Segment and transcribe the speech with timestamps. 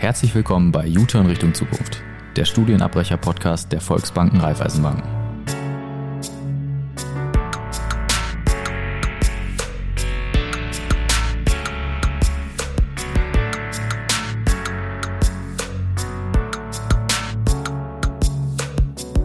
[0.00, 2.02] Herzlich willkommen bei U-Turn Richtung Zukunft,
[2.34, 5.02] der Studienabbrecher-Podcast der Volksbanken Raiffeisenbanken.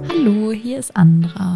[0.09, 1.54] Hallo, hier ist Andra.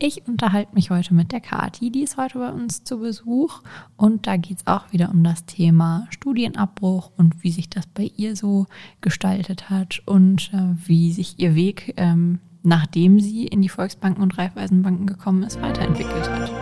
[0.00, 3.62] Ich unterhalte mich heute mit der Kati, die ist heute bei uns zu Besuch
[3.96, 8.12] und da geht es auch wieder um das Thema Studienabbruch und wie sich das bei
[8.16, 8.66] ihr so
[9.00, 14.38] gestaltet hat und äh, wie sich ihr Weg, ähm, nachdem sie in die Volksbanken und
[14.38, 16.52] Raiffeisenbanken gekommen ist, weiterentwickelt hat.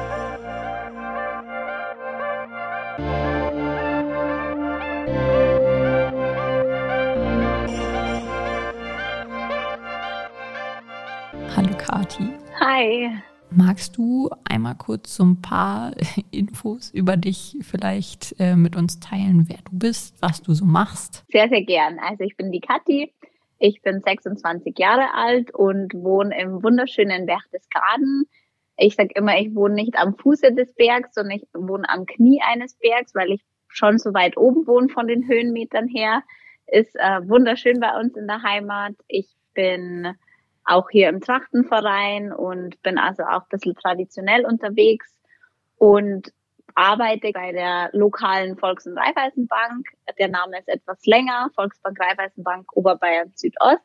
[11.54, 12.45] Hallo Kati.
[12.60, 13.10] Hi.
[13.50, 15.92] Magst du einmal kurz so ein paar
[16.30, 21.24] Infos über dich vielleicht äh, mit uns teilen, wer du bist, was du so machst?
[21.28, 21.98] Sehr, sehr gern.
[21.98, 23.12] Also ich bin die Kathi.
[23.58, 28.26] Ich bin 26 Jahre alt und wohne im wunderschönen Berchtesgaden.
[28.78, 32.40] Ich sage immer, ich wohne nicht am Fuße des Bergs, sondern ich wohne am Knie
[32.42, 36.22] eines Bergs, weil ich schon so weit oben wohne von den Höhenmetern her.
[36.66, 38.94] Ist äh, wunderschön bei uns in der Heimat.
[39.08, 40.16] Ich bin
[40.66, 45.14] auch hier im Trachtenverein und bin also auch ein bisschen traditionell unterwegs
[45.78, 46.32] und
[46.74, 49.86] arbeite bei der lokalen Volks- und Raiffeisenbank.
[50.18, 53.82] Der Name ist etwas länger, Volksbank Raiffeisenbank Oberbayern Südost.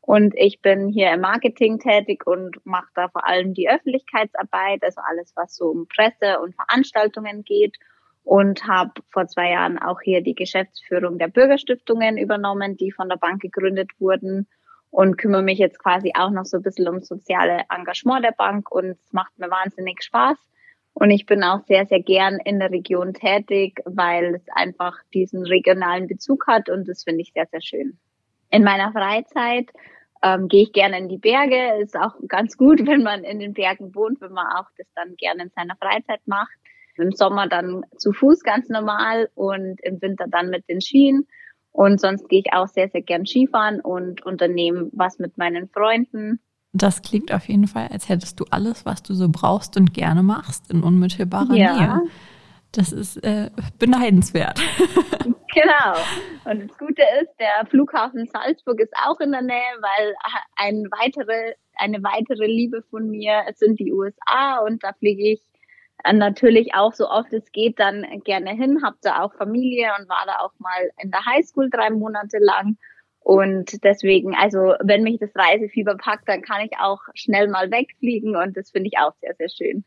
[0.00, 5.00] Und ich bin hier im Marketing tätig und mache da vor allem die Öffentlichkeitsarbeit, also
[5.08, 7.76] alles, was so um Presse und Veranstaltungen geht.
[8.22, 13.16] Und habe vor zwei Jahren auch hier die Geschäftsführung der Bürgerstiftungen übernommen, die von der
[13.16, 14.46] Bank gegründet wurden
[14.94, 18.70] und kümmere mich jetzt quasi auch noch so ein bisschen ums soziale Engagement der Bank
[18.70, 20.38] und es macht mir wahnsinnig Spaß.
[20.92, 25.44] Und ich bin auch sehr, sehr gern in der Region tätig, weil es einfach diesen
[25.44, 27.98] regionalen Bezug hat und das finde ich sehr, sehr schön.
[28.50, 29.68] In meiner Freizeit
[30.22, 31.82] ähm, gehe ich gerne in die Berge.
[31.82, 35.16] Ist auch ganz gut, wenn man in den Bergen wohnt, wenn man auch das dann
[35.16, 36.54] gerne in seiner Freizeit macht.
[36.96, 41.26] Im Sommer dann zu Fuß ganz normal und im Winter dann mit den Skien.
[41.74, 46.38] Und sonst gehe ich auch sehr, sehr gern Skifahren und unternehme was mit meinen Freunden.
[46.72, 50.22] Das klingt auf jeden Fall, als hättest du alles, was du so brauchst und gerne
[50.22, 51.96] machst, in unmittelbarer ja.
[51.96, 52.10] Nähe.
[52.70, 54.60] Das ist äh, beneidenswert.
[55.52, 55.96] genau.
[56.44, 60.14] Und das Gute ist, der Flughafen Salzburg ist auch in der Nähe, weil
[60.54, 65.42] ein weitere, eine weitere Liebe von mir sind die USA und da fliege ich
[66.12, 70.24] natürlich auch so oft es geht dann gerne hin, habe da auch Familie und war
[70.26, 72.76] da auch mal in der Highschool drei Monate lang.
[73.20, 78.36] Und deswegen, also wenn mich das Reisefieber packt, dann kann ich auch schnell mal wegfliegen
[78.36, 79.84] und das finde ich auch sehr, sehr schön.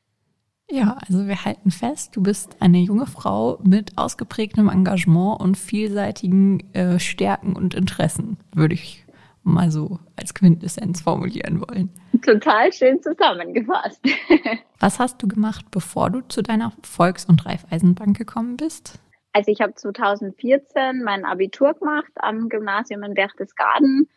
[0.69, 6.74] Ja, also wir halten fest, du bist eine junge Frau mit ausgeprägtem Engagement und vielseitigen
[6.74, 9.06] äh, Stärken und Interessen, würde ich
[9.53, 11.90] mal so als Quintessenz formulieren wollen.
[12.24, 14.02] Total schön zusammengefasst.
[14.80, 19.00] Was hast du gemacht, bevor du zu deiner Volks- und Raiffeisenbank gekommen bist?
[19.34, 24.07] Also ich habe 2014 mein Abitur gemacht am Gymnasium in Berchtesgaden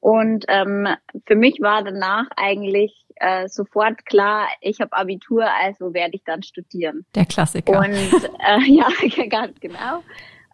[0.00, 0.88] und ähm,
[1.26, 6.42] für mich war danach eigentlich äh, sofort klar, ich habe Abitur, also werde ich dann
[6.42, 7.04] studieren.
[7.14, 7.78] Der Klassiker.
[7.78, 8.88] Und äh, ja,
[9.28, 10.02] ganz genau.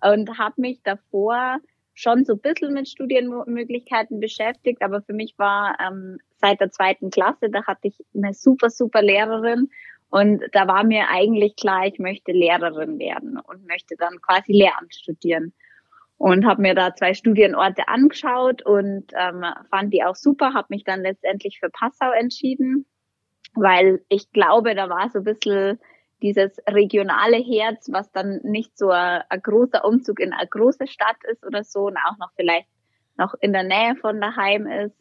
[0.03, 1.59] Und habe mich davor
[1.97, 7.11] schon so ein bisschen mit Studienmöglichkeiten beschäftigt, aber für mich war ähm, seit der zweiten
[7.11, 9.71] Klasse, da hatte ich eine super, super Lehrerin
[10.11, 14.95] und da war mir eigentlich klar, ich möchte Lehrerin werden und möchte dann quasi Lehramt
[14.95, 15.53] studieren.
[16.19, 20.83] Und habe mir da zwei Studienorte angeschaut und ähm, fand die auch super, habe mich
[20.83, 22.87] dann letztendlich für Passau entschieden,
[23.55, 25.79] weil ich glaube, da war so ein bisschen
[26.27, 31.17] dieses regionale Herz, was dann nicht so ein, ein, großer Umzug in eine große Stadt
[31.31, 32.69] ist oder so und auch noch vielleicht
[33.17, 34.97] noch in der Nähe von daheim ist.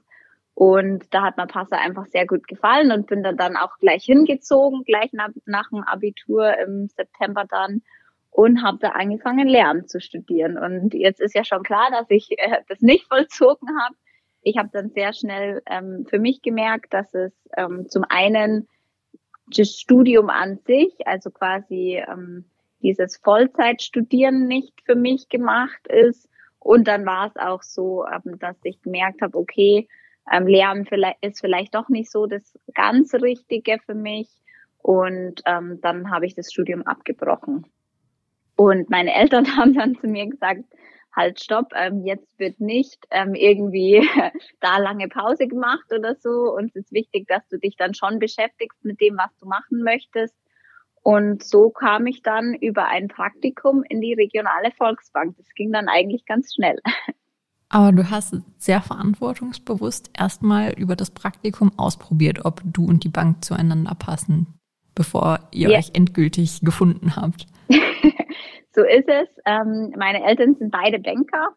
[0.54, 4.06] Und da hat mir Passau einfach sehr gut gefallen und bin da dann auch gleich
[4.06, 7.82] hingezogen, gleich nach, nach dem Abitur im September dann
[8.30, 10.58] und habe da angefangen, Lehramt zu studieren.
[10.58, 13.96] Und jetzt ist ja schon klar, dass ich äh, das nicht vollzogen habe.
[14.44, 18.68] Ich habe dann sehr schnell ähm, für mich gemerkt, dass es ähm, zum einen
[19.48, 22.46] das Studium an sich, also quasi ähm,
[22.82, 26.30] dieses Vollzeitstudieren nicht für mich gemacht ist.
[26.60, 29.88] Und dann war es auch so, ähm, dass ich gemerkt habe, okay,
[30.32, 34.30] ähm, Lehramt vielleicht, ist vielleicht doch nicht so das ganz Richtige für mich.
[34.80, 37.66] Und ähm, dann habe ich das Studium abgebrochen.
[38.56, 40.64] Und meine Eltern haben dann zu mir gesagt,
[41.16, 44.08] halt stopp, ähm, jetzt wird nicht ähm, irgendwie
[44.60, 46.54] da lange Pause gemacht oder so.
[46.56, 49.84] Und es ist wichtig, dass du dich dann schon beschäftigst mit dem, was du machen
[49.84, 50.36] möchtest.
[51.02, 55.38] Und so kam ich dann über ein Praktikum in die regionale Volksbank.
[55.38, 56.80] Das ging dann eigentlich ganz schnell.
[57.70, 63.44] Aber du hast sehr verantwortungsbewusst erstmal über das Praktikum ausprobiert, ob du und die Bank
[63.44, 64.60] zueinander passen,
[64.94, 65.80] bevor ihr ja.
[65.80, 67.48] euch endgültig gefunden habt.
[68.76, 69.30] so ist es.
[69.46, 71.56] Ähm, meine Eltern sind beide Banker,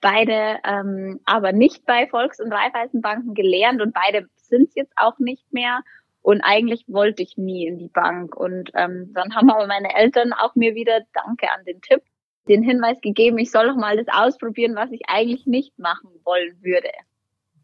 [0.00, 5.18] beide ähm, aber nicht bei Volks- und Raiffeisenbanken gelernt und beide sind es jetzt auch
[5.18, 5.80] nicht mehr.
[6.22, 8.34] Und eigentlich wollte ich nie in die Bank.
[8.34, 12.02] Und ähm, dann haben aber meine Eltern auch mir wieder Danke an den Tipp
[12.48, 16.56] den Hinweis gegeben, ich soll doch mal das ausprobieren, was ich eigentlich nicht machen wollen
[16.62, 16.90] würde.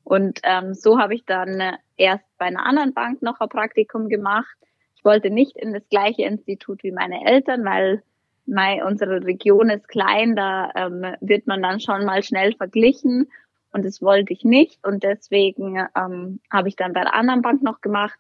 [0.05, 4.09] Und ähm, so habe ich dann äh, erst bei einer anderen Bank noch ein Praktikum
[4.09, 4.57] gemacht.
[4.97, 8.03] Ich wollte nicht in das gleiche Institut wie meine Eltern, weil
[8.47, 13.31] mein, unsere Region ist klein, da ähm, wird man dann schon mal schnell verglichen
[13.73, 17.63] und das wollte ich nicht und deswegen ähm, habe ich dann bei der anderen Bank
[17.63, 18.19] noch gemacht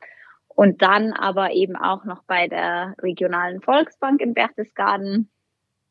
[0.48, 5.30] und dann aber eben auch noch bei der regionalen Volksbank in Berchtesgaden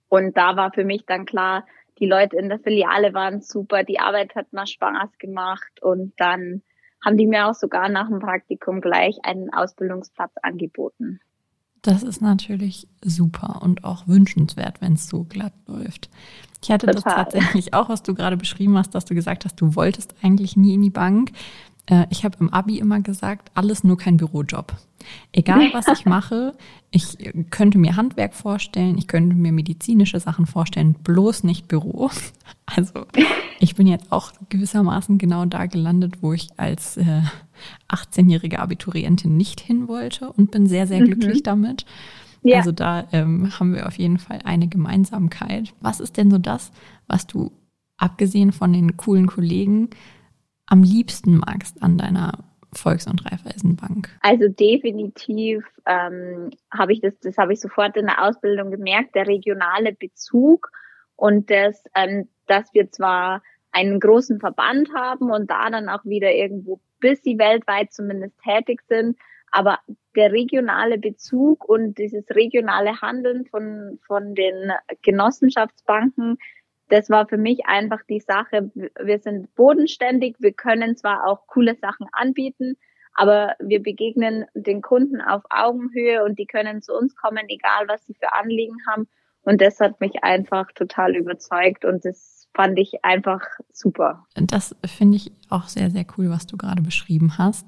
[0.09, 1.65] und da war für mich dann klar,
[1.99, 6.63] die Leute in der Filiale waren super, die Arbeit hat mir Spaß gemacht und dann
[7.03, 11.19] haben die mir auch sogar nach dem Praktikum gleich einen Ausbildungsplatz angeboten.
[11.81, 16.09] Das ist natürlich super und auch wünschenswert, wenn es so glatt läuft.
[16.63, 17.01] Ich hatte Total.
[17.01, 20.55] das tatsächlich auch, was du gerade beschrieben hast, dass du gesagt hast, du wolltest eigentlich
[20.55, 21.31] nie in die Bank.
[21.87, 24.75] Äh, ich habe im Abi immer gesagt, alles nur kein Bürojob.
[25.31, 26.53] Egal was ich mache,
[26.91, 27.17] ich
[27.49, 32.09] könnte mir Handwerk vorstellen, ich könnte mir medizinische Sachen vorstellen, bloß nicht Büro.
[32.73, 33.05] Also
[33.59, 37.21] ich bin jetzt auch gewissermaßen genau da gelandet, wo ich als äh,
[37.89, 41.43] 18-jährige Abiturientin nicht hin wollte und bin sehr, sehr glücklich mhm.
[41.43, 41.85] damit.
[42.43, 42.59] Ja.
[42.59, 45.73] Also da ähm, haben wir auf jeden Fall eine Gemeinsamkeit.
[45.81, 46.71] Was ist denn so das,
[47.07, 47.51] was du
[47.97, 49.89] abgesehen von den coolen Kollegen
[50.71, 52.39] am liebsten magst an deiner
[52.73, 54.09] Volks- und Raiffeisenbank?
[54.21, 59.27] Also definitiv ähm, habe ich das, das habe ich sofort in der Ausbildung gemerkt, der
[59.27, 60.71] regionale Bezug
[61.15, 66.31] und das, ähm, dass wir zwar einen großen Verband haben und da dann auch wieder
[66.31, 69.17] irgendwo bis sie weltweit zumindest tätig sind,
[69.51, 69.79] aber
[70.15, 74.71] der regionale Bezug und dieses regionale Handeln von, von den
[75.01, 76.37] Genossenschaftsbanken,
[76.91, 81.75] das war für mich einfach die Sache, wir sind bodenständig, wir können zwar auch coole
[81.75, 82.75] Sachen anbieten,
[83.13, 88.05] aber wir begegnen den Kunden auf Augenhöhe und die können zu uns kommen, egal was
[88.05, 89.07] sie für Anliegen haben.
[89.43, 93.41] Und das hat mich einfach total überzeugt und das fand ich einfach
[93.71, 94.27] super.
[94.35, 97.67] Das finde ich auch sehr, sehr cool, was du gerade beschrieben hast.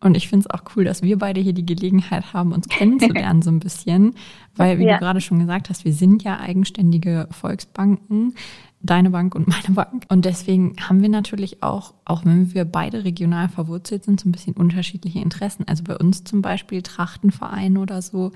[0.00, 3.42] Und ich finde es auch cool, dass wir beide hier die Gelegenheit haben, uns kennenzulernen
[3.42, 4.14] so ein bisschen,
[4.54, 4.94] weil, wie ja.
[4.94, 8.34] du gerade schon gesagt hast, wir sind ja eigenständige Volksbanken,
[8.80, 10.04] deine Bank und meine Bank.
[10.08, 14.32] Und deswegen haben wir natürlich auch, auch wenn wir beide regional verwurzelt sind, so ein
[14.32, 15.66] bisschen unterschiedliche Interessen.
[15.66, 18.30] Also bei uns zum Beispiel Trachtenverein oder so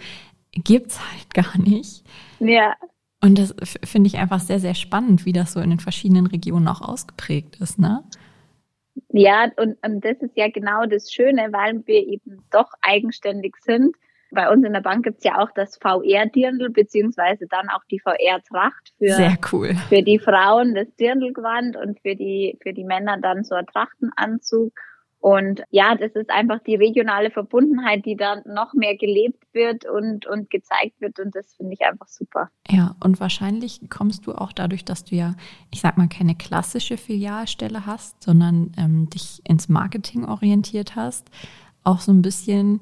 [0.51, 2.03] gibt's halt gar nicht.
[2.41, 2.75] Ja.
[3.21, 3.55] Und das
[3.85, 7.57] finde ich einfach sehr, sehr spannend, wie das so in den verschiedenen Regionen auch ausgeprägt
[7.61, 8.03] ist, ne?
[9.11, 13.97] Ja, und, und das ist ja genau das Schöne, weil wir eben doch eigenständig sind.
[14.31, 18.95] Bei uns in der Bank gibt's ja auch das VR-Dirndl, beziehungsweise dann auch die VR-Tracht
[18.97, 19.75] für, cool.
[19.91, 24.73] für die Frauen das Dirndlgewand und für die, für die Männer dann so ein Trachtenanzug.
[25.23, 30.27] Und ja, das ist einfach die regionale Verbundenheit, die dann noch mehr gelebt wird und,
[30.27, 31.21] und gezeigt wird.
[31.21, 32.51] Und das finde ich einfach super.
[32.69, 35.37] Ja, und wahrscheinlich kommst du auch dadurch, dass du ja,
[35.71, 41.31] ich sag mal, keine klassische Filialstelle hast, sondern ähm, dich ins Marketing orientiert hast,
[41.85, 42.81] auch so ein bisschen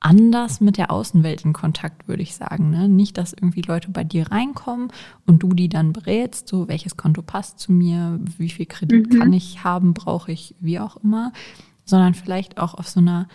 [0.00, 2.70] anders mit der Außenwelt in Kontakt, würde ich sagen.
[2.70, 2.88] Ne?
[2.88, 4.92] Nicht, dass irgendwie Leute bei dir reinkommen
[5.26, 9.18] und du die dann berätst, so welches Konto passt zu mir, wie viel Kredit mhm.
[9.18, 11.32] kann ich haben, brauche ich, wie auch immer,
[11.84, 13.28] sondern vielleicht auch auf so einer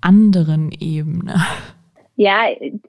[0.00, 1.36] anderen Ebene.
[2.18, 2.44] Ja,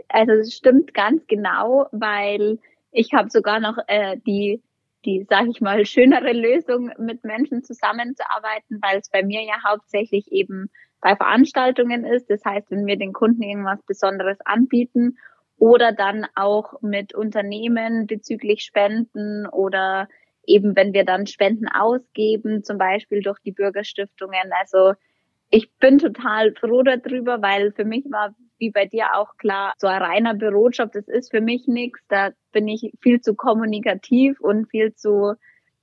[0.08, 2.60] also es stimmt ganz genau, weil
[2.92, 4.62] ich habe sogar noch äh, die
[5.06, 10.32] die, sage ich mal, schönere Lösung, mit Menschen zusammenzuarbeiten, weil es bei mir ja hauptsächlich
[10.32, 10.70] eben
[11.02, 12.30] bei Veranstaltungen ist.
[12.30, 15.18] Das heißt, wenn wir den Kunden irgendwas Besonderes anbieten
[15.58, 20.08] oder dann auch mit Unternehmen bezüglich Spenden oder
[20.46, 24.52] eben wenn wir dann Spenden ausgeben, zum Beispiel durch die Bürgerstiftungen.
[24.60, 24.94] Also
[25.50, 29.88] ich bin total froh darüber, weil für mich war, wie bei dir auch klar, so
[29.88, 32.00] ein reiner Bürojob, das ist für mich nichts.
[32.08, 35.34] Da bin ich viel zu kommunikativ und viel zu,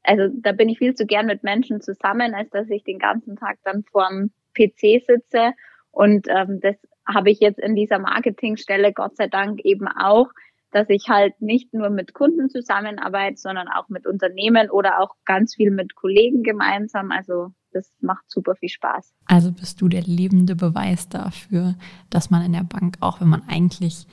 [0.03, 3.37] also da bin ich viel zu gern mit Menschen zusammen, als dass ich den ganzen
[3.37, 5.53] Tag dann vorm PC sitze.
[5.91, 10.29] Und ähm, das habe ich jetzt in dieser Marketingstelle Gott sei Dank eben auch,
[10.71, 15.55] dass ich halt nicht nur mit Kunden zusammenarbeite, sondern auch mit Unternehmen oder auch ganz
[15.55, 17.13] viel mit Kollegen gemeinsam.
[17.13, 19.13] Also das macht super viel Spaß.
[19.27, 21.77] Also bist du der lebende Beweis dafür,
[22.11, 24.07] dass man in der Bank, auch wenn man eigentlich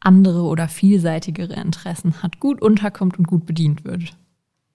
[0.00, 4.16] andere oder vielseitigere Interessen hat, gut unterkommt und gut bedient wird.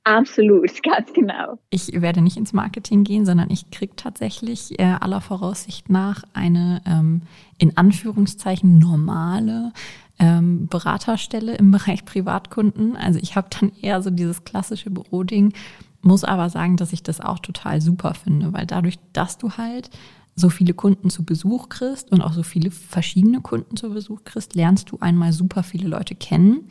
[0.03, 1.59] Absolut, ganz genau.
[1.69, 6.81] Ich werde nicht ins Marketing gehen, sondern ich kriege tatsächlich äh, aller Voraussicht nach eine
[6.85, 7.21] ähm,
[7.57, 9.73] in Anführungszeichen normale
[10.19, 12.95] ähm, Beraterstelle im Bereich Privatkunden.
[12.95, 15.53] Also ich habe dann eher so dieses klassische Büroding,
[16.01, 19.91] muss aber sagen, dass ich das auch total super finde, weil dadurch, dass du halt
[20.33, 24.55] so viele Kunden zu Besuch kriegst und auch so viele verschiedene Kunden zu Besuch kriegst,
[24.55, 26.67] lernst du einmal super viele Leute kennen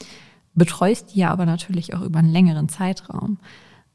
[0.54, 3.38] betreust die ja aber natürlich auch über einen längeren Zeitraum.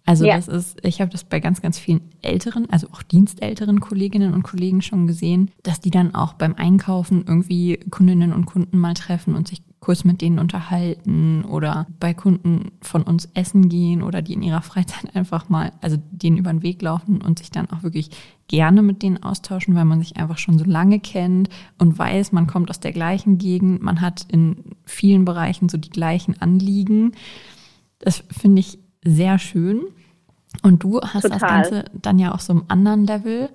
[0.06, 0.36] Also ja.
[0.36, 4.44] das ist, ich habe das bei ganz, ganz vielen älteren, also auch dienstälteren Kolleginnen und
[4.44, 9.36] Kollegen schon gesehen, dass die dann auch beim Einkaufen irgendwie Kundinnen und Kunden mal treffen
[9.36, 14.34] und sich kurz mit denen unterhalten oder bei Kunden von uns essen gehen oder die
[14.34, 17.84] in ihrer Freizeit einfach mal, also denen über den Weg laufen und sich dann auch
[17.84, 18.10] wirklich
[18.48, 22.48] gerne mit denen austauschen, weil man sich einfach schon so lange kennt und weiß, man
[22.48, 27.12] kommt aus der gleichen Gegend, man hat in vielen Bereichen so die gleichen Anliegen.
[28.00, 29.82] Das finde ich sehr schön.
[30.64, 31.40] Und du hast Total.
[31.40, 33.50] das Ganze dann ja auch so im anderen Level,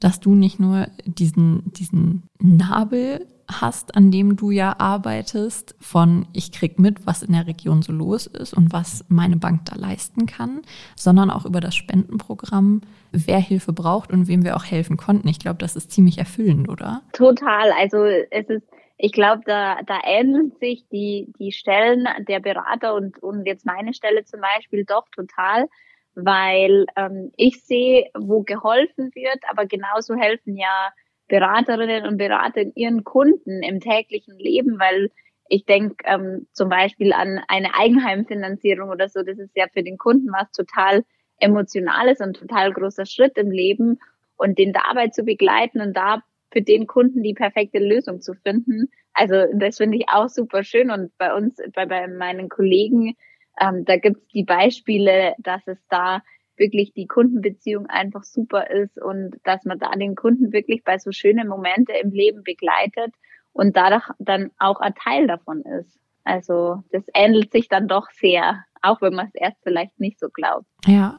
[0.00, 6.52] dass du nicht nur diesen, diesen Nabel hast, an dem du ja arbeitest, von ich
[6.52, 10.26] krieg mit, was in der Region so los ist und was meine Bank da leisten
[10.26, 10.62] kann,
[10.96, 15.28] sondern auch über das Spendenprogramm, wer Hilfe braucht und wem wir auch helfen konnten.
[15.28, 17.02] Ich glaube, das ist ziemlich erfüllend, oder?
[17.12, 17.72] Total.
[17.72, 18.68] Also es ist
[19.00, 23.94] ich glaube, da, da ähneln sich die, die Stellen der Berater und, und jetzt meine
[23.94, 25.68] Stelle zum Beispiel doch total,
[26.16, 30.90] weil ähm, ich sehe, wo geholfen wird, aber genauso helfen ja
[31.28, 35.10] Beraterinnen und Berater ihren Kunden im täglichen Leben, weil
[35.48, 39.98] ich denke ähm, zum Beispiel an eine Eigenheimfinanzierung oder so, das ist ja für den
[39.98, 41.04] Kunden was total
[41.40, 43.98] Emotionales und total großer Schritt im Leben
[44.36, 48.90] und den dabei zu begleiten und da für den Kunden die perfekte Lösung zu finden.
[49.12, 53.14] Also das finde ich auch super schön und bei uns, bei, bei meinen Kollegen,
[53.60, 56.22] ähm, da gibt es die Beispiele, dass es da
[56.58, 61.12] wirklich die Kundenbeziehung einfach super ist und dass man da den Kunden wirklich bei so
[61.12, 63.14] schönen Momente im Leben begleitet
[63.52, 65.98] und dadurch dann auch ein Teil davon ist.
[66.24, 70.28] Also das ähnelt sich dann doch sehr, auch wenn man es erst vielleicht nicht so
[70.28, 70.66] glaubt.
[70.86, 71.18] Ja,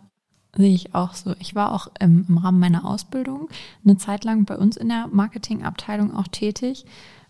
[0.55, 1.36] Sehe ich auch so.
[1.39, 3.50] Ich war auch im, im Rahmen meiner Ausbildung
[3.86, 6.86] eine Zeit lang bei uns in der Marketingabteilung auch tätig.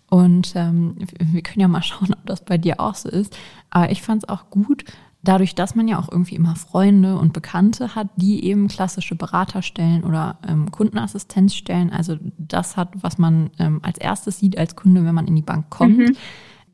[0.10, 3.38] Und ähm, wir können ja mal schauen, ob das bei dir auch so ist.
[3.70, 4.86] Aber ich fand es auch gut,
[5.22, 10.04] dadurch, dass man ja auch irgendwie immer Freunde und Bekannte hat, die eben klassische Beraterstellen
[10.04, 15.16] oder ähm, Kundenassistenzstellen, also das hat, was man ähm, als erstes sieht als Kunde, wenn
[15.16, 16.16] man in die Bank kommt, mhm.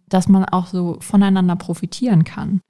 [0.09, 2.61] dass man auch so voneinander profitieren kann.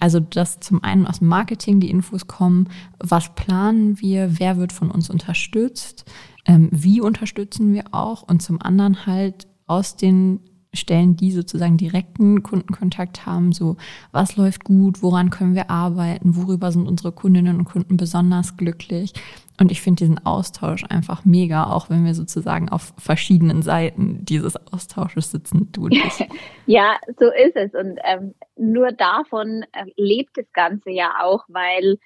[0.00, 2.68] Also, dass zum einen aus dem Marketing die Infos kommen,
[3.00, 6.04] was planen wir, wer wird von uns unterstützt,
[6.46, 10.40] ähm, wie unterstützen wir auch und zum anderen halt aus den
[10.74, 13.76] Stellen, die sozusagen direkten Kundenkontakt haben, so
[14.12, 19.12] was läuft gut, woran können wir arbeiten, worüber sind unsere Kundinnen und Kunden besonders glücklich.
[19.60, 24.56] Und ich finde diesen Austausch einfach mega, auch wenn wir sozusagen auf verschiedenen Seiten dieses
[24.72, 26.28] Austausches sitzen, du und ich.
[26.66, 27.72] Ja, so ist es.
[27.74, 31.98] Und ähm, nur davon äh, lebt das Ganze ja auch, weil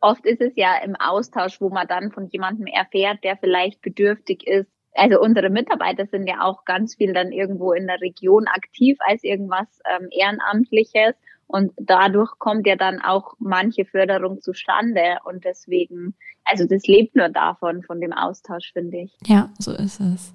[0.00, 4.46] oft ist es ja im Austausch, wo man dann von jemandem erfährt, der vielleicht bedürftig
[4.46, 8.96] ist, also unsere Mitarbeiter sind ja auch ganz viel dann irgendwo in der Region aktiv
[9.00, 11.14] als irgendwas ähm, Ehrenamtliches
[11.48, 16.14] und dadurch kommt ja dann auch manche Förderung zustande und deswegen,
[16.44, 19.16] also das lebt nur davon, von dem Austausch, finde ich.
[19.26, 20.34] Ja, so ist es.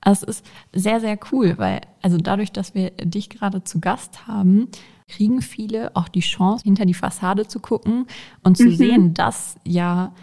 [0.00, 4.28] Also es ist sehr, sehr cool, weil also dadurch, dass wir dich gerade zu Gast
[4.28, 4.68] haben,
[5.08, 8.06] kriegen viele auch die Chance, hinter die Fassade zu gucken
[8.44, 8.74] und zu mhm.
[8.74, 10.14] sehen, dass ja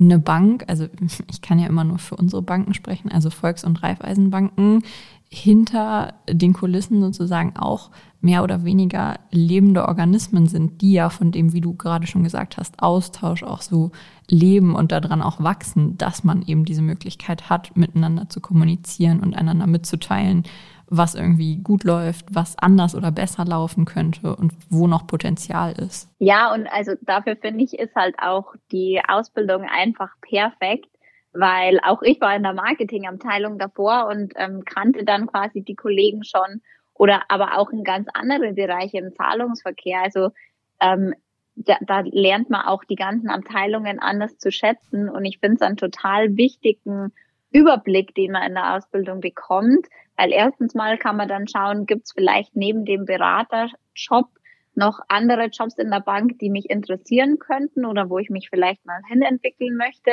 [0.00, 0.86] eine Bank, also
[1.30, 4.82] ich kann ja immer nur für unsere Banken sprechen, also Volks- und Raiffeisenbanken,
[5.30, 7.90] hinter den Kulissen sozusagen auch
[8.20, 12.56] mehr oder weniger lebende Organismen sind, die ja von dem, wie du gerade schon gesagt
[12.56, 13.92] hast, Austausch auch so
[14.28, 19.34] leben und daran auch wachsen, dass man eben diese Möglichkeit hat, miteinander zu kommunizieren und
[19.34, 20.44] einander mitzuteilen,
[20.90, 26.08] was irgendwie gut läuft, was anders oder besser laufen könnte und wo noch Potenzial ist.
[26.18, 30.88] Ja, und also dafür finde ich, ist halt auch die Ausbildung einfach perfekt,
[31.32, 36.24] weil auch ich war in der Marketingabteilung davor und ähm, kannte dann quasi die Kollegen
[36.24, 36.62] schon
[36.94, 40.02] oder aber auch in ganz anderen Bereichen im Zahlungsverkehr.
[40.02, 40.30] Also
[40.80, 41.14] ähm,
[41.54, 45.62] da, da lernt man auch die ganzen Abteilungen anders zu schätzen und ich finde es
[45.62, 47.12] einen total wichtigen
[47.50, 49.86] Überblick, den man in der Ausbildung bekommt,
[50.16, 54.28] weil erstens mal kann man dann schauen, gibt es vielleicht neben dem Beraterjob
[54.74, 58.84] noch andere Jobs in der Bank, die mich interessieren könnten oder wo ich mich vielleicht
[58.86, 60.12] mal hinentwickeln möchte.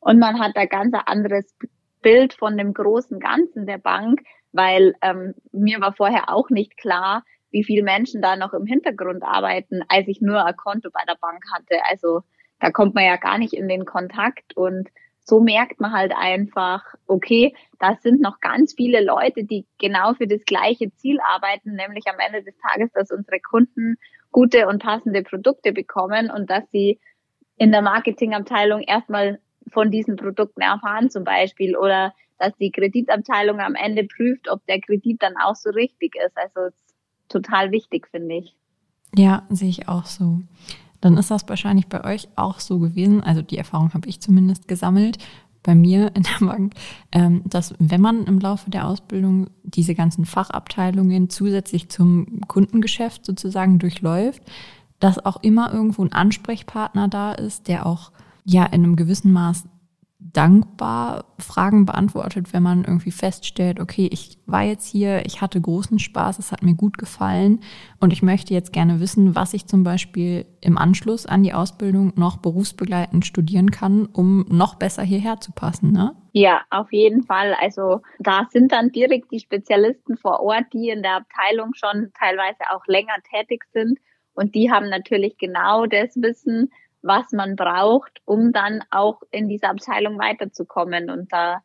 [0.00, 1.54] Und man hat da ganz ein anderes
[2.02, 4.20] Bild von dem großen Ganzen der Bank,
[4.52, 9.22] weil ähm, mir war vorher auch nicht klar, wie viele Menschen da noch im Hintergrund
[9.22, 11.80] arbeiten, als ich nur ein Konto bei der Bank hatte.
[11.88, 12.22] Also
[12.60, 14.88] da kommt man ja gar nicht in den Kontakt und
[15.28, 20.28] so merkt man halt einfach, okay, da sind noch ganz viele Leute, die genau für
[20.28, 23.98] das gleiche Ziel arbeiten, nämlich am Ende des Tages, dass unsere Kunden
[24.30, 27.00] gute und passende Produkte bekommen und dass sie
[27.56, 29.40] in der Marketingabteilung erstmal
[29.72, 34.80] von diesen Produkten erfahren zum Beispiel oder dass die Kreditabteilung am Ende prüft, ob der
[34.80, 36.36] Kredit dann auch so richtig ist.
[36.36, 36.74] Also
[37.28, 38.54] total wichtig, finde ich.
[39.16, 40.40] Ja, sehe ich auch so
[41.00, 44.68] dann ist das wahrscheinlich bei euch auch so gewesen, also die Erfahrung habe ich zumindest
[44.68, 45.18] gesammelt,
[45.66, 46.74] bei mir in der Bank,
[47.12, 53.80] ähm, dass wenn man im Laufe der Ausbildung diese ganzen Fachabteilungen zusätzlich zum Kundengeschäft sozusagen
[53.80, 54.42] durchläuft,
[55.00, 58.12] dass auch immer irgendwo ein Ansprechpartner da ist, der auch
[58.44, 59.64] ja in einem gewissen Maß
[60.32, 65.98] dankbar Fragen beantwortet, wenn man irgendwie feststellt, okay, ich war jetzt hier, ich hatte großen
[65.98, 67.60] Spaß, es hat mir gut gefallen
[68.00, 72.12] und ich möchte jetzt gerne wissen, was ich zum Beispiel im Anschluss an die Ausbildung
[72.16, 76.14] noch berufsbegleitend studieren kann, um noch besser hierher zu passen, ne?
[76.32, 77.54] Ja, auf jeden Fall.
[77.60, 82.60] Also da sind dann direkt die Spezialisten vor Ort, die in der Abteilung schon teilweise
[82.74, 83.98] auch länger tätig sind
[84.36, 86.70] und die haben natürlich genau das Wissen,
[87.02, 91.10] was man braucht, um dann auch in dieser Abteilung weiterzukommen.
[91.10, 91.62] Und da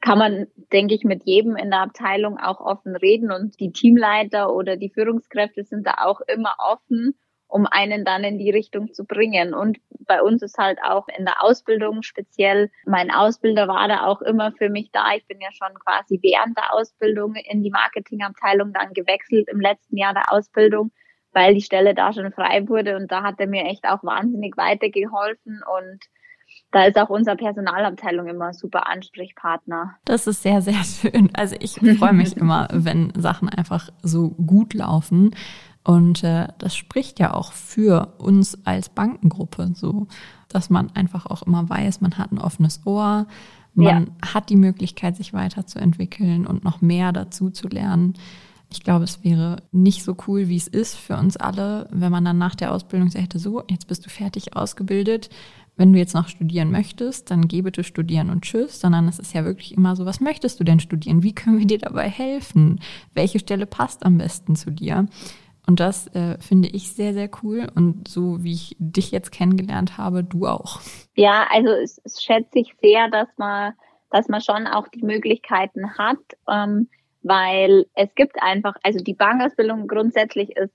[0.00, 4.52] kann man, denke ich, mit jedem in der Abteilung auch offen reden und die Teamleiter
[4.54, 7.14] oder die Führungskräfte sind da auch immer offen,
[7.48, 9.54] um einen dann in die Richtung zu bringen.
[9.54, 14.20] Und bei uns ist halt auch in der Ausbildung speziell, mein Ausbilder war da auch
[14.22, 15.14] immer für mich da.
[15.16, 19.96] Ich bin ja schon quasi während der Ausbildung in die Marketingabteilung dann gewechselt im letzten
[19.96, 20.90] Jahr der Ausbildung
[21.34, 24.56] weil die Stelle da schon frei wurde und da hat er mir echt auch wahnsinnig
[24.56, 26.00] weitergeholfen und
[26.70, 29.94] da ist auch unsere Personalabteilung immer super Ansprechpartner.
[30.04, 31.30] Das ist sehr, sehr schön.
[31.32, 35.34] Also ich freue mich immer, wenn Sachen einfach so gut laufen.
[35.84, 40.08] Und äh, das spricht ja auch für uns als Bankengruppe so,
[40.48, 43.26] dass man einfach auch immer weiß, man hat ein offenes Ohr,
[43.74, 44.32] man ja.
[44.34, 48.14] hat die Möglichkeit, sich weiterzuentwickeln und noch mehr dazu zu lernen.
[48.74, 52.24] Ich glaube, es wäre nicht so cool, wie es ist für uns alle, wenn man
[52.24, 55.30] dann nach der Ausbildung hätte, so, jetzt bist du fertig ausgebildet.
[55.76, 59.32] Wenn du jetzt noch studieren möchtest, dann geh bitte studieren und tschüss, sondern es ist
[59.32, 61.22] ja wirklich immer so, was möchtest du denn studieren?
[61.22, 62.80] Wie können wir dir dabei helfen?
[63.14, 65.06] Welche Stelle passt am besten zu dir?
[65.68, 67.68] Und das äh, finde ich sehr, sehr cool.
[67.76, 70.80] Und so wie ich dich jetzt kennengelernt habe, du auch.
[71.14, 73.74] Ja, also es, es schätze ich sehr, dass man,
[74.10, 76.18] dass man schon auch die Möglichkeiten hat.
[76.50, 76.88] Ähm,
[77.24, 80.74] weil es gibt einfach, also die Bankausbildung grundsätzlich ist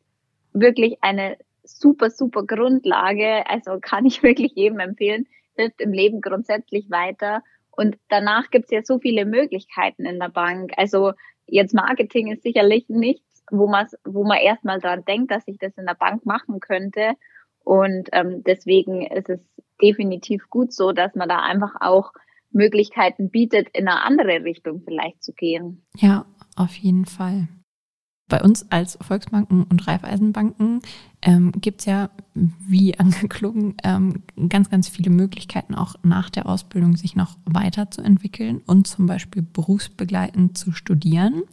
[0.52, 3.48] wirklich eine super, super Grundlage.
[3.48, 7.44] Also kann ich wirklich jedem empfehlen, hilft im Leben grundsätzlich weiter.
[7.72, 10.72] Und danach gibt es ja so viele Möglichkeiten in der Bank.
[10.76, 11.14] Also
[11.46, 15.78] jetzt Marketing ist sicherlich nichts, wo man wo man erstmal dran denkt, dass ich das
[15.78, 17.14] in der Bank machen könnte.
[17.64, 19.40] Und ähm, deswegen ist es
[19.82, 22.12] definitiv gut so, dass man da einfach auch
[22.52, 25.86] Möglichkeiten bietet, in eine andere Richtung vielleicht zu gehen.
[25.96, 26.26] Ja,
[26.60, 27.48] auf jeden Fall.
[28.28, 30.82] Bei uns als Volksbanken und Raiffeisenbanken
[31.24, 36.96] ähm, gibt es ja, wie angeklungen, ähm, ganz, ganz viele Möglichkeiten, auch nach der Ausbildung
[36.96, 41.44] sich noch weiterzuentwickeln und zum Beispiel berufsbegleitend zu studieren.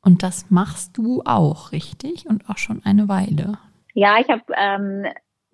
[0.00, 2.26] Und das machst du auch, richtig?
[2.26, 3.58] Und auch schon eine Weile.
[3.94, 5.06] Ja, ich habe ähm,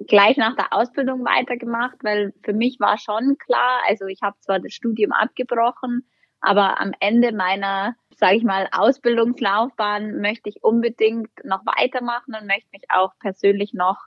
[0.08, 4.58] gleich nach der Ausbildung weitergemacht, weil für mich war schon klar, also ich habe zwar
[4.58, 6.06] das Studium abgebrochen,
[6.40, 12.68] aber am Ende meiner, sage ich mal, Ausbildungslaufbahn möchte ich unbedingt noch weitermachen und möchte
[12.72, 13.98] mich auch persönlich noch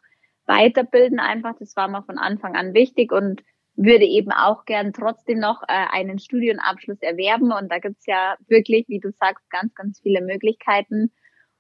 [0.46, 1.20] weiterbilden.
[1.20, 3.44] Einfach, das war mir von Anfang an wichtig und
[3.76, 7.52] würde eben auch gern trotzdem noch äh, einen Studienabschluss erwerben.
[7.52, 11.12] Und da gibt's ja wirklich, wie du sagst, ganz, ganz viele Möglichkeiten.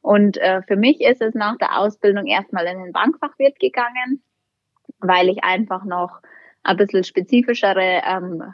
[0.02, 4.24] Und äh, für mich ist es nach der Ausbildung erstmal in den Bankfachwirt gegangen,
[5.00, 6.22] weil ich einfach noch
[6.64, 8.54] ein bisschen spezifischere ähm,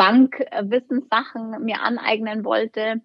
[0.00, 3.02] Bankwissenssachen mir aneignen wollte.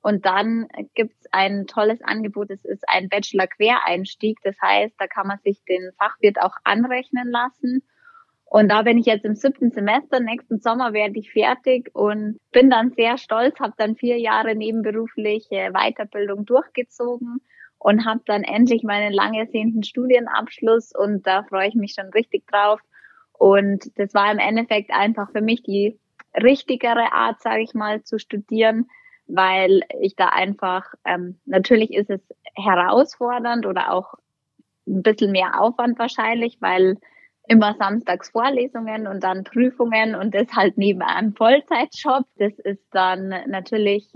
[0.00, 4.38] Und dann gibt's ein tolles Angebot, es ist ein Bachelor-Quereinstieg.
[4.42, 7.82] Das heißt, da kann man sich den Fachwirt auch anrechnen lassen.
[8.46, 12.70] Und da bin ich jetzt im siebten Semester, nächsten Sommer werde ich fertig und bin
[12.70, 17.42] dann sehr stolz, habe dann vier Jahre nebenberufliche Weiterbildung durchgezogen
[17.76, 22.46] und habe dann endlich meinen lang ersehnten Studienabschluss und da freue ich mich schon richtig
[22.46, 22.80] drauf.
[23.34, 25.98] Und das war im Endeffekt einfach für mich die
[26.42, 28.88] richtigere Art, sage ich mal, zu studieren,
[29.26, 32.20] weil ich da einfach, ähm, natürlich ist es
[32.54, 34.14] herausfordernd oder auch
[34.86, 36.96] ein bisschen mehr Aufwand wahrscheinlich, weil
[37.46, 42.26] immer samstags Vorlesungen und dann Prüfungen und das halt neben einem Vollzeitjob.
[42.36, 44.12] Das ist dann natürlich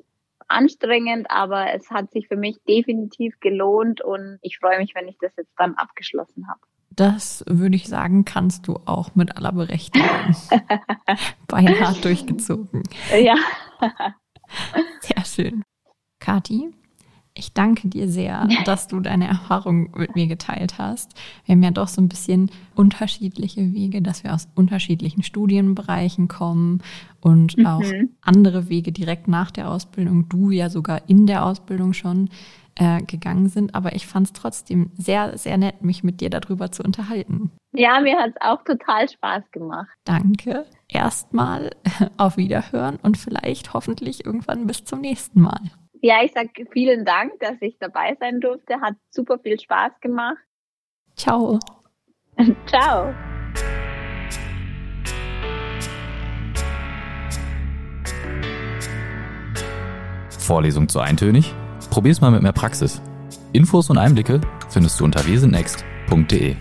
[0.48, 5.16] anstrengend, aber es hat sich für mich definitiv gelohnt und ich freue mich, wenn ich
[5.18, 6.60] das jetzt dann abgeschlossen habe.
[6.96, 10.08] Das würde ich sagen, kannst du auch mit aller Berechtigung.
[11.48, 12.82] Beinahe durchgezogen.
[13.10, 13.36] Ja.
[15.00, 15.62] Sehr schön.
[16.20, 16.72] Kati,
[17.34, 21.14] ich danke dir sehr, dass du deine Erfahrungen mit mir geteilt hast.
[21.46, 26.82] Wir haben ja doch so ein bisschen unterschiedliche Wege, dass wir aus unterschiedlichen Studienbereichen kommen
[27.20, 27.66] und mhm.
[27.66, 27.84] auch
[28.20, 30.28] andere Wege direkt nach der Ausbildung.
[30.28, 32.28] Du ja sogar in der Ausbildung schon
[32.76, 33.74] äh, gegangen sind.
[33.74, 37.50] Aber ich fand es trotzdem sehr, sehr nett, mich mit dir darüber zu unterhalten.
[37.72, 39.90] Ja, mir hat es auch total Spaß gemacht.
[40.04, 40.66] Danke.
[40.88, 41.70] Erstmal
[42.16, 45.60] auf Wiederhören und vielleicht hoffentlich irgendwann bis zum nächsten Mal.
[46.00, 48.80] Ja, ich sage vielen Dank, dass ich dabei sein durfte.
[48.80, 50.38] Hat super viel Spaß gemacht.
[51.16, 51.58] Ciao.
[52.66, 53.14] Ciao.
[60.38, 61.54] Vorlesung zu eintönig?
[61.92, 63.02] Probier's mal mit mehr Praxis.
[63.52, 66.56] Infos und Einblicke findest du unter wesennext.de.